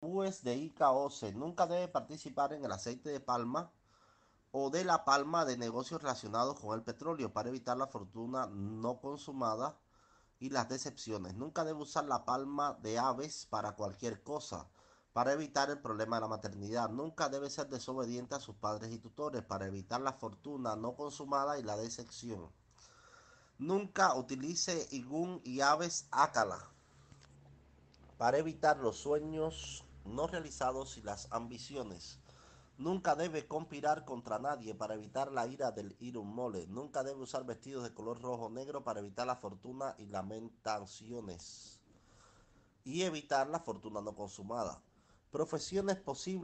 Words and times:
tabúes 0.00 0.42
de 0.42 0.56
Ica 0.56 0.88
Nunca 1.34 1.66
debe 1.66 1.86
participar 1.88 2.54
en 2.54 2.64
el 2.64 2.72
aceite 2.72 3.10
de 3.10 3.20
palma 3.20 3.70
o 4.50 4.70
de 4.70 4.82
la 4.82 5.04
palma 5.04 5.44
de 5.44 5.58
negocios 5.58 6.00
relacionados 6.00 6.58
con 6.58 6.74
el 6.74 6.82
petróleo 6.82 7.34
para 7.34 7.50
evitar 7.50 7.76
la 7.76 7.86
fortuna 7.86 8.46
no 8.46 8.98
consumada 8.98 9.76
y 10.38 10.48
las 10.48 10.70
decepciones. 10.70 11.34
Nunca 11.34 11.64
debe 11.64 11.82
usar 11.82 12.06
la 12.06 12.24
palma 12.24 12.78
de 12.80 12.98
aves 12.98 13.46
para 13.50 13.72
cualquier 13.72 14.22
cosa 14.22 14.66
para 15.12 15.34
evitar 15.34 15.68
el 15.68 15.80
problema 15.80 16.16
de 16.16 16.22
la 16.22 16.28
maternidad. 16.28 16.88
Nunca 16.88 17.28
debe 17.28 17.50
ser 17.50 17.68
desobediente 17.68 18.34
a 18.34 18.40
sus 18.40 18.56
padres 18.56 18.90
y 18.92 18.98
tutores 18.98 19.42
para 19.44 19.66
evitar 19.66 20.00
la 20.00 20.14
fortuna 20.14 20.76
no 20.76 20.94
consumada 20.94 21.58
y 21.58 21.62
la 21.62 21.76
decepción. 21.76 22.48
Nunca 23.58 24.14
utilice 24.14 24.88
igún 24.92 25.42
y 25.44 25.60
aves 25.60 26.06
ácala 26.10 26.70
para 28.16 28.38
evitar 28.38 28.78
los 28.78 28.96
sueños 28.96 29.84
no 30.10 30.26
realizados 30.26 30.98
y 30.98 31.02
las 31.02 31.28
ambiciones. 31.30 32.18
Nunca 32.80 33.14
debe 33.14 33.46
conspirar 33.46 34.04
contra 34.06 34.38
nadie 34.38 34.74
para 34.74 34.94
evitar 34.94 35.30
la 35.30 35.46
ira 35.46 35.70
del 35.70 35.96
Irun 36.00 36.34
Mole. 36.34 36.66
Nunca 36.66 37.02
debe 37.02 37.20
usar 37.20 37.44
vestidos 37.44 37.84
de 37.84 37.92
color 37.92 38.22
rojo 38.22 38.46
o 38.46 38.50
negro 38.50 38.82
para 38.82 39.00
evitar 39.00 39.26
la 39.26 39.36
fortuna 39.36 39.94
y 39.98 40.06
lamentaciones. 40.06 41.78
Y 42.82 43.02
evitar 43.02 43.48
la 43.48 43.60
fortuna 43.60 44.00
no 44.00 44.14
consumada. 44.14 44.82
Profesiones 45.30 45.96
posibles 45.98 46.40